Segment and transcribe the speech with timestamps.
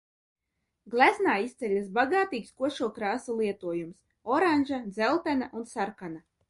[0.93, 3.97] Gleznā izceļas bagātīgs košo krāsu lietojums–
[4.39, 6.31] oranža, dzeltena un sarkana.